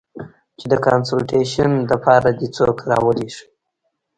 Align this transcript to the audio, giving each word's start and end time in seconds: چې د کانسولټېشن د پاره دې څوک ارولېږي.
چې 0.59 0.65
د 0.71 0.73
کانسولټېشن 0.85 1.71
د 1.89 1.91
پاره 2.03 2.31
دې 2.39 2.47
څوک 2.57 2.77
ارولېږي. 2.95 3.43